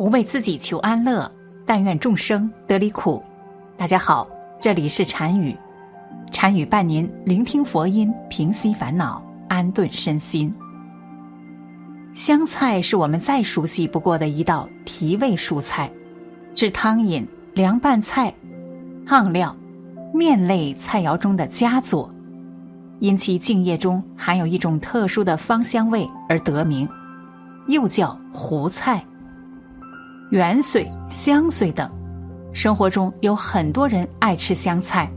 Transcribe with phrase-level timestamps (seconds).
[0.00, 1.30] 不为自己求安乐，
[1.66, 3.22] 但愿众生得离苦。
[3.76, 4.26] 大家好，
[4.58, 5.54] 这里是禅语，
[6.32, 10.54] 禅语伴您聆听佛音，平息烦恼，安顿身心。
[12.14, 15.90] 香菜是我们再熟悉不过的一道提味蔬菜，
[16.54, 18.32] 是汤饮、凉拌菜、
[19.06, 19.54] 汤料、
[20.14, 22.10] 面类菜肴中的佳作，
[23.00, 26.88] 因其茎叶中含有一种特殊的芳香味而得名，
[27.66, 29.04] 又叫胡菜。
[30.30, 31.90] 芫荽、香荽等，
[32.52, 35.10] 生活中有很多人爱吃香菜，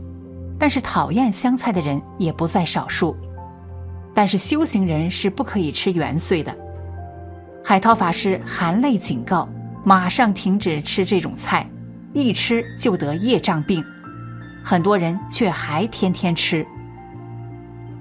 [0.58, 3.16] 但是讨厌香菜的人也不在少数。
[4.12, 6.52] 但是修行人是不可以吃芫荽的。
[7.62, 9.48] 海涛法师含泪警告，
[9.84, 11.64] 马上停止吃这种菜，
[12.12, 13.84] 一吃就得业障病。
[14.64, 16.66] 很多人却还天天吃。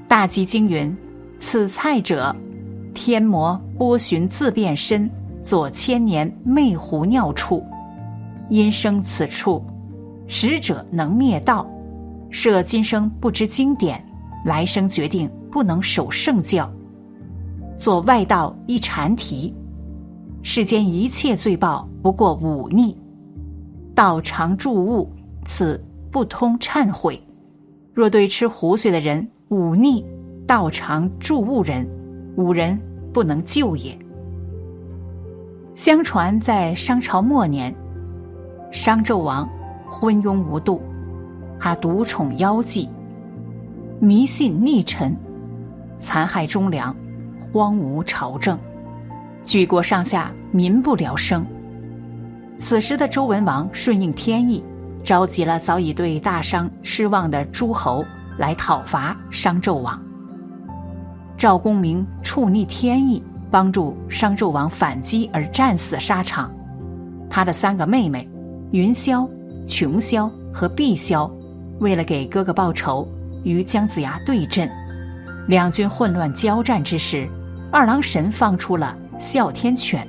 [0.08, 0.96] 大吉经云
[1.38, 2.36] ：“此菜者，
[2.96, 5.08] 天魔波旬自变身。”
[5.44, 7.64] 左千年魅狐尿处，
[8.50, 9.62] 因生此处，
[10.26, 11.70] 使者能灭道。
[12.30, 14.04] 设今生不知经典，
[14.46, 16.72] 来生决定不能守圣教。
[17.78, 19.54] 做外道一禅题，
[20.42, 22.98] 世间一切罪报不过忤逆。
[23.94, 25.12] 道常助物，
[25.46, 27.22] 此不通忏悔。
[27.94, 30.04] 若对吃胡荽的人忤逆，
[30.48, 31.88] 道常助物人，
[32.38, 32.80] 吾人
[33.12, 33.96] 不能救也。
[35.76, 37.74] 相传在商朝末年，
[38.72, 39.50] 商纣王
[39.90, 40.80] 昏庸无度，
[41.60, 42.88] 他独宠妖妓，
[44.00, 45.18] 迷信逆臣，
[46.00, 46.96] 残害忠良，
[47.40, 48.58] 荒芜朝政，
[49.44, 51.44] 举国上下民不聊生。
[52.60, 54.64] 此时的周文王顺应天意，
[55.04, 58.06] 召集了早已对大商失望的诸侯
[58.38, 60.00] 来讨伐商纣王。
[61.36, 63.24] 赵公明触逆天意。
[63.54, 66.52] 帮助商纣王反击而战死沙场，
[67.30, 68.28] 他的三个妹妹
[68.72, 69.30] 云霄、
[69.68, 71.32] 琼霄和碧霄，
[71.80, 73.08] 为了给哥哥报仇，
[73.44, 74.68] 与姜子牙对阵。
[75.48, 77.30] 两军混乱交战之时，
[77.72, 80.08] 二郎神放出了哮天犬。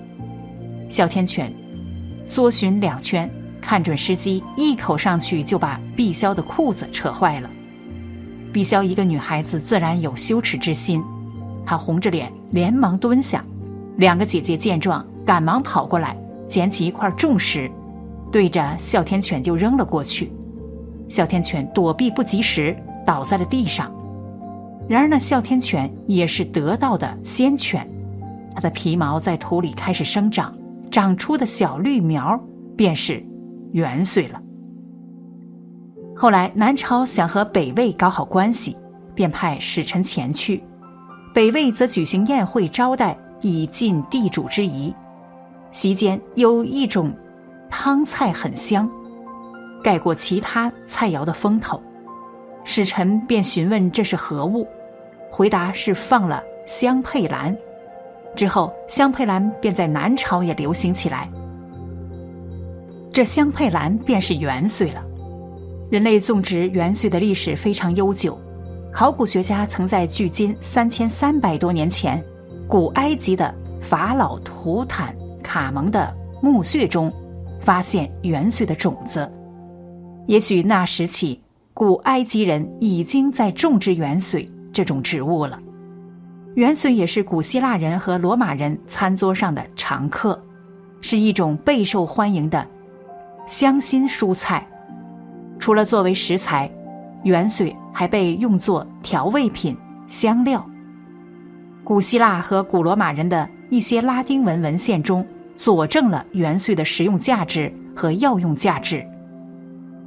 [0.89, 1.53] 哮天犬
[2.25, 3.31] 搜寻两圈，
[3.61, 7.51] 看准时机，一口上去就把碧霄的裤子扯坏了。
[8.55, 11.05] 碧霄一个女孩子，自然有羞耻之心。
[11.65, 13.45] 她红着脸，连忙蹲下。
[13.97, 16.17] 两个姐姐见状，赶忙跑过来，
[16.47, 17.71] 捡起一块重石，
[18.33, 20.33] 对着哮天犬就扔了过去。
[21.09, 22.77] 哮天犬躲避不及时，
[23.07, 23.93] 倒在了地上。
[24.89, 27.89] 然而那哮天犬也是得道的仙犬，
[28.55, 30.55] 它的皮毛在土里开始生长，
[30.91, 32.39] 长出的小绿苗
[32.77, 33.25] 便是
[33.73, 34.41] 元荽了。
[36.17, 38.77] 后来南朝想和北魏搞好关系，
[39.15, 40.63] 便派使臣前去。
[41.35, 44.95] 北魏则举行宴会招待，以尽地主之谊。
[45.73, 47.13] 席间有一种
[47.69, 48.89] 汤菜很香，
[49.83, 51.83] 盖过其他菜肴的风头。
[52.63, 54.65] 使臣便询问这是何物，
[55.29, 57.55] 回答是放了香佩兰。
[58.37, 61.29] 之后香佩兰便在南朝也流行起来。
[63.13, 65.05] 这香佩兰便是元荽了。
[65.91, 68.41] 人类种植元荽的历史非常悠久。
[68.95, 72.25] 考古学家曾在距今三千三百多年前，
[72.69, 75.13] 古埃及的法老图坦
[75.43, 77.13] 卡蒙的墓穴中，
[77.61, 79.29] 发现元荽的种子。
[80.29, 81.43] 也许那时起，
[81.75, 85.61] 古埃及人已经在种植元荽这种植物了。
[86.55, 90.41] 元荽也是古希腊人和罗马人餐桌上的常客，
[91.01, 92.65] 是一种备受欢迎的
[93.49, 94.65] 香辛蔬菜。
[95.59, 96.71] 除了作为食材。
[97.25, 99.77] 元荽还被用作调味品、
[100.07, 100.65] 香料。
[101.83, 105.27] 古希腊和古罗马人的一些拉丁文文献中
[105.57, 109.05] 佐证了元荽的食用价值和药用价值。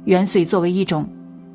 [0.04, 1.08] 元荽作为一种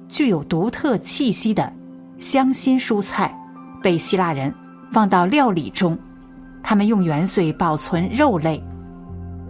[0.07, 1.71] 具有独特气息的
[2.19, 3.35] 香辛蔬菜，
[3.81, 4.53] 被希腊人
[4.91, 5.97] 放到料理中。
[6.61, 8.63] 他们用元荽保存肉类。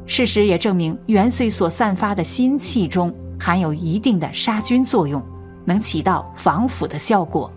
[0.05, 5.21] 事实也证明，元荽所散发的腥气中含有一定的杀菌作用。
[5.65, 7.51] 能起到防腐的效果。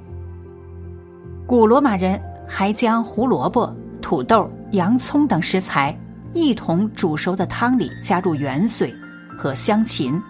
[1.46, 3.72] 古罗马人还将胡萝卜、
[4.02, 5.96] 土豆、洋葱等食材
[6.34, 8.94] 一同煮熟的汤里加入元荽
[9.38, 10.20] 和香芹，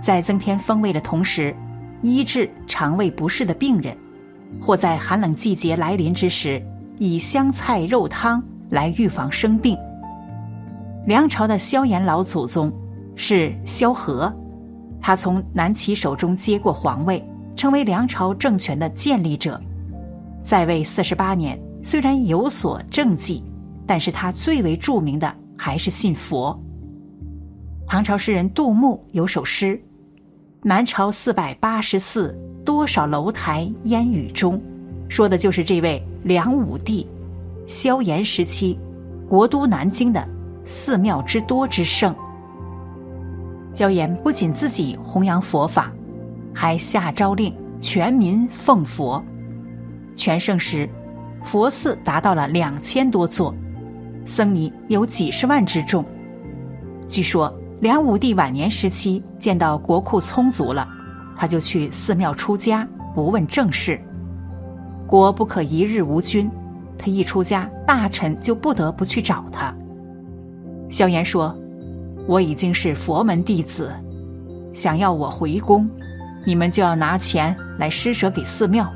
[0.00, 1.54] 在增添风味的同时，
[2.02, 3.96] 医治肠胃不适的病人，
[4.60, 6.62] 或在寒冷季节来临之时，
[6.98, 9.76] 以香菜肉汤来预防生病。
[11.06, 12.72] 梁朝的萧衍老祖宗
[13.14, 14.32] 是萧何，
[15.00, 17.24] 他从南齐手中接过皇位，
[17.56, 19.60] 成为梁朝政权的建立者。
[20.42, 23.42] 在位四十八年，虽然有所政绩，
[23.86, 26.58] 但是他最为著名的还是信佛。
[27.86, 29.82] 唐朝诗人杜牧有首诗
[30.62, 34.60] ：“南朝四百八十寺，多少楼台烟雨中。”
[35.08, 37.04] 说的就是这位梁武帝
[37.66, 38.78] 萧炎时期
[39.28, 40.24] 国都南京的
[40.66, 42.14] 寺庙之多之盛。
[43.72, 45.92] 萧炎不仅自己弘扬佛法，
[46.54, 49.22] 还下诏令全民奉佛。
[50.14, 50.88] 全盛时，
[51.44, 53.54] 佛寺达到了两千多座，
[54.24, 56.04] 僧尼有几十万之众。
[57.08, 60.86] 据说梁武帝晚年时期见到国库充足了，
[61.36, 63.98] 他就去寺庙出家，不问政事。
[65.06, 66.50] 国不可一日无君，
[66.98, 69.74] 他一出家，大臣就不得不去找他。
[70.90, 71.56] 萧炎说
[72.30, 73.92] ：“我已经是佛门弟子，
[74.72, 75.90] 想要我回宫，
[76.46, 78.88] 你们就要拿钱来施舍给寺庙。”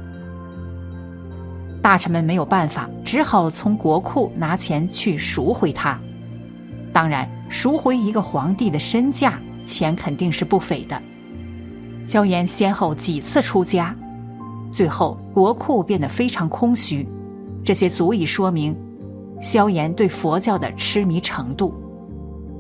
[1.82, 5.98] 大臣们没有办法，只好从国库拿钱去赎回他。
[6.92, 11.02] 当然，赎回一个皇帝的身价，钱肯定是不菲的。
[12.06, 13.92] 萧炎先后几次出家，
[14.70, 17.04] 最后国库变得非常空虚，
[17.64, 18.76] 这些足以说明
[19.42, 21.74] 萧炎对佛教的痴迷程度。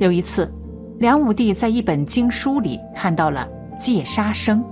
[0.00, 0.52] 有一次，
[0.98, 3.48] 梁武帝在一本经书里看到了
[3.78, 4.64] 戒杀生，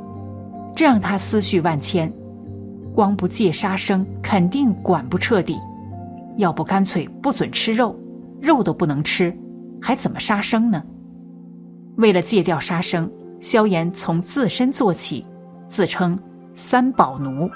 [0.75, 2.13] 这让他思绪万千。
[2.95, 5.59] 光不戒杀生，肯定管不彻底。
[6.37, 7.99] 要不干脆不准吃肉，
[8.41, 9.37] 肉都不能吃，
[9.81, 10.83] 还怎么杀生呢？
[11.97, 13.11] 为了戒掉杀生，
[13.41, 15.27] 萧炎从自身做起，
[15.67, 16.19] 自称
[16.55, 17.51] 三宝奴，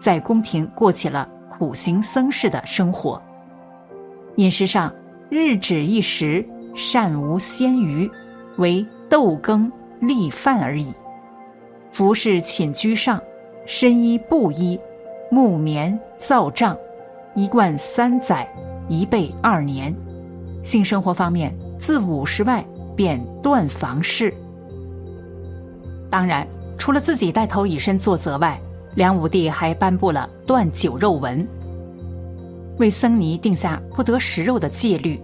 [0.00, 3.20] 在宫廷过起了苦行僧式的生活。
[4.36, 4.92] 饮食上，
[5.28, 8.08] 日止一食，善无鲜鱼，
[8.58, 10.92] 为豆羹粒饭而已。
[11.90, 13.20] 服饰寝居上。
[13.68, 14.78] 身衣布衣，
[15.28, 16.76] 木棉皂帐，
[17.34, 18.48] 一贯三载，
[18.88, 19.92] 一备二年。
[20.62, 22.64] 性生活方面，自五十外
[22.94, 24.32] 便断房事。
[26.08, 26.46] 当然，
[26.78, 28.56] 除了自己带头以身作则外，
[28.94, 31.44] 梁武帝还颁布了断酒肉文，
[32.78, 35.20] 为僧尼定下不得食肉的戒律，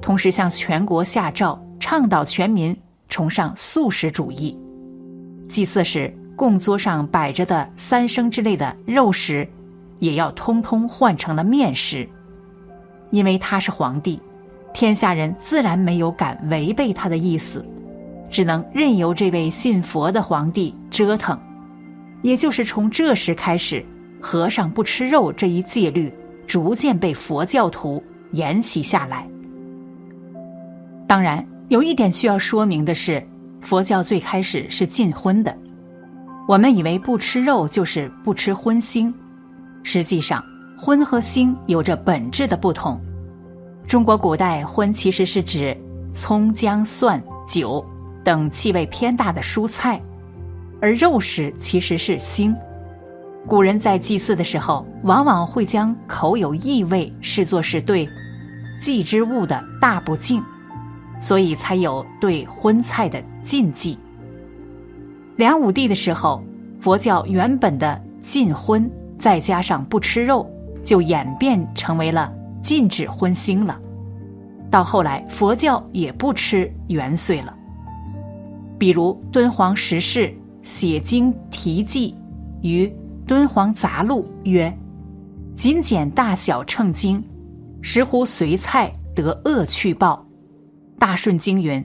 [0.00, 2.76] 同时向全国下诏，倡导全民
[3.08, 4.58] 崇尚素食主义。
[5.48, 6.12] 祭祀时。
[6.36, 9.46] 供桌上摆着的三牲之类的肉食，
[9.98, 12.08] 也要通通换成了面食，
[13.10, 14.18] 因为他是皇帝，
[14.72, 17.62] 天下人自然没有敢违背他的意思，
[18.30, 21.38] 只能任由这位信佛的皇帝折腾。
[22.22, 23.84] 也就是从这时开始，
[24.18, 26.10] 和尚不吃肉这一戒律
[26.46, 29.28] 逐渐被佛教徒沿袭下来。
[31.10, 33.20] 当然，有一点需要说明的是，
[33.60, 35.52] 佛教最开始是禁荤的。
[36.46, 39.12] 我们以为不吃肉就是不吃荤腥，
[39.82, 40.40] 实际上
[40.78, 42.96] 荤和腥有着本质的不同。
[43.88, 45.76] 中国古代荤其实是指
[46.12, 47.84] 葱、姜、蒜、酒
[48.22, 50.00] 等气味偏大的蔬菜，
[50.80, 52.54] 而肉食其实是腥。
[53.48, 58.08] 古人在祭祀的时候，往往会将口有异味视作是对
[58.78, 60.40] 祭之物的大不敬，
[61.20, 63.98] 所以才有对荤菜的禁忌。
[65.36, 66.42] 梁武帝的时候，
[66.80, 70.50] 佛教原本的禁荤，再加上不吃肉，
[70.82, 73.78] 就演变成为了禁止荤腥了。
[74.70, 77.56] 到后来，佛教也不吃元岁了。
[78.78, 82.14] 比如敦煌石室写经题记
[82.62, 82.86] 于
[83.26, 84.74] 《敦煌杂录》曰
[85.54, 87.22] ：“仅简大小称经，
[87.82, 90.24] 食乎随菜得恶趣报。”
[91.00, 91.82] 大顺经云。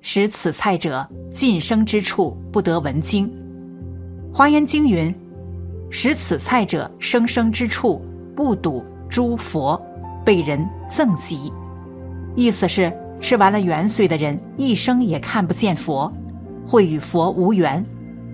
[0.00, 3.32] 使此菜者，近生之处不得闻经。
[4.32, 5.14] 华严经云：
[5.88, 8.04] 使此菜者，生生之处
[8.34, 9.80] 不睹诸佛，
[10.24, 11.52] 被人憎疾。
[12.34, 16.12] 意思是吃完了元岁的人，一生也看不见佛，
[16.66, 17.84] 会与佛无缘，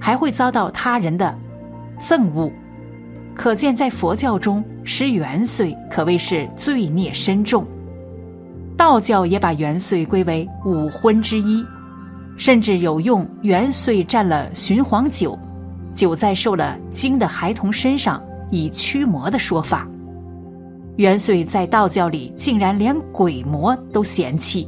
[0.01, 1.39] 还会遭到他人的
[2.01, 2.51] 憎恶。
[3.35, 7.67] 可见，在佛教中，吃元岁可谓是罪孽深重。
[8.83, 11.65] 道教也把元岁归为五荤之一，
[12.37, 15.39] 甚至有用元岁蘸了雄黄酒，
[15.93, 18.21] 酒在受了惊的孩童身上
[18.51, 19.87] 以驱魔的说法。
[20.97, 24.67] 元岁在道教里竟然连鬼魔都嫌弃，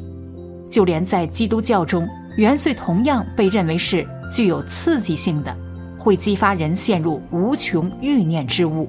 [0.71, 5.55] 就连在基督教中，元岁同样被认为是具有刺激性的，
[5.99, 8.89] 会激发人陷入无穷欲念之物。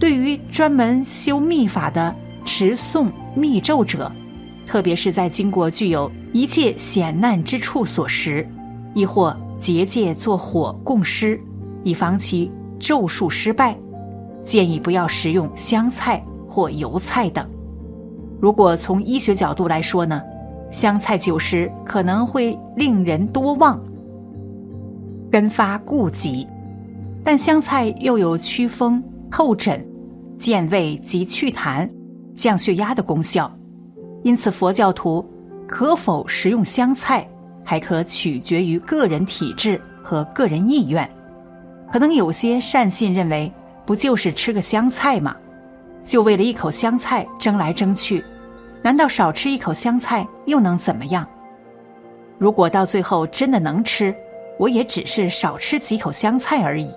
[0.00, 2.12] 对于专门修秘法的
[2.46, 4.10] 持诵密咒者，
[4.64, 8.46] 特别是在经过具有一切险难之处所食，
[8.94, 11.38] 亦或结界做火供施，
[11.82, 13.76] 以防其咒术失败，
[14.44, 17.46] 建议不要食用香菜或油菜等。
[18.40, 20.22] 如果从医学角度来说呢，
[20.70, 23.82] 香菜久食可能会令人多忘，
[25.30, 26.46] 根发痼疾，
[27.24, 29.84] 但香菜又有祛风透疹、
[30.38, 31.88] 健胃及祛痰、
[32.36, 33.50] 降血压的功效。
[34.22, 35.24] 因此，佛教徒
[35.66, 37.26] 可否食用香菜，
[37.64, 41.08] 还可取决于个人体质和个人意愿。
[41.92, 43.50] 可能有些善信认为，
[43.84, 45.34] 不就是吃个香菜吗？
[46.04, 48.24] 就为了一口香菜争来争去，
[48.82, 51.26] 难道少吃一口香菜又能怎么样？
[52.38, 54.14] 如果到最后真的能吃，
[54.58, 56.90] 我也只是少吃几口香菜而已。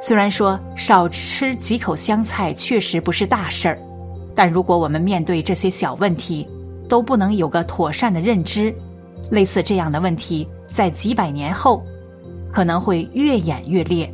[0.00, 3.78] 虽然说少吃几口香菜确实不是大事儿。
[4.40, 6.48] 但如果我们面对这些小问题
[6.88, 8.74] 都不能有个妥善的认知，
[9.30, 11.84] 类似这样的问题在几百年后
[12.50, 14.10] 可能会越演越烈，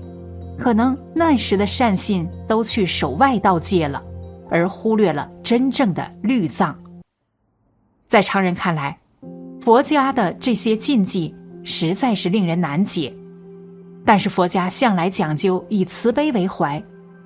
[0.59, 4.03] 可能那时的善信都去守外道界了，
[4.51, 6.77] 而忽略了真正的律藏。
[8.09, 8.99] 在常人看来，
[9.61, 13.15] 佛家的这些禁忌实在是令人难解，
[14.05, 16.83] 但是佛家向来讲究以慈悲为怀，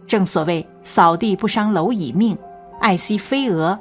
[0.06, 2.36] 正所谓扫地不伤蝼蚁命。
[2.80, 3.78] 爱惜飞蛾，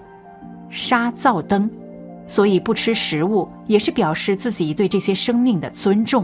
[0.69, 1.69] 杀灶灯，
[2.27, 6.23] 所以不吃食物也是表示自己对这些生命的尊重。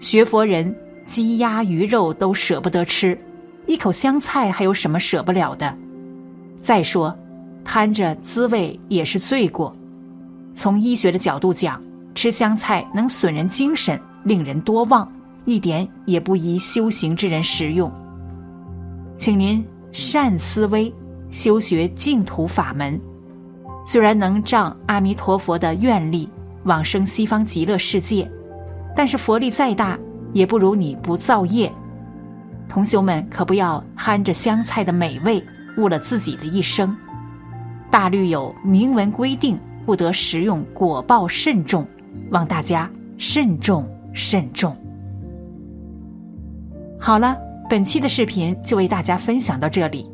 [0.00, 0.74] 学佛人
[1.06, 3.16] 鸡鸭鱼肉都舍不得吃，
[3.66, 5.72] 一口香菜还有什么舍不了的？
[6.60, 7.16] 再说，
[7.62, 9.76] 贪着滋味也是罪过。
[10.54, 11.80] 从医学的角度讲，
[12.14, 15.10] 吃香菜能损人精神，令人多忘，
[15.44, 17.92] 一点也不宜修行之人食用。
[19.18, 20.92] 请您善思维。
[21.34, 22.98] 修学净土法门，
[23.84, 26.28] 虽然能仗阿弥陀佛的愿力
[26.62, 28.30] 往生西方极乐世界，
[28.94, 29.98] 但是佛力再大，
[30.32, 31.72] 也不如你不造业。
[32.68, 35.44] 同修们可不要贪着香菜的美味，
[35.76, 36.96] 误了自己的一生。
[37.90, 41.84] 大律有明文规定，不得食用，果报甚重，
[42.30, 42.88] 望大家
[43.18, 44.72] 慎重慎重。
[46.96, 47.36] 好了，
[47.68, 50.13] 本期的视频就为大家分享到这里。